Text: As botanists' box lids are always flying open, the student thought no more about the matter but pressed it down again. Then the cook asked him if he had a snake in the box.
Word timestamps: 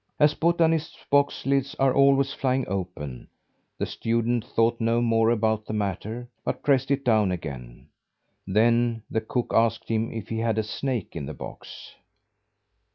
As 0.19 0.33
botanists' 0.33 1.05
box 1.11 1.45
lids 1.45 1.75
are 1.77 1.93
always 1.93 2.33
flying 2.33 2.67
open, 2.67 3.27
the 3.77 3.85
student 3.85 4.43
thought 4.43 4.81
no 4.81 4.99
more 4.99 5.29
about 5.29 5.67
the 5.67 5.73
matter 5.73 6.27
but 6.43 6.63
pressed 6.63 6.89
it 6.89 7.05
down 7.05 7.31
again. 7.31 7.87
Then 8.47 9.03
the 9.11 9.21
cook 9.21 9.53
asked 9.53 9.89
him 9.89 10.11
if 10.11 10.27
he 10.29 10.39
had 10.39 10.57
a 10.57 10.63
snake 10.63 11.15
in 11.15 11.27
the 11.27 11.35
box. 11.35 11.93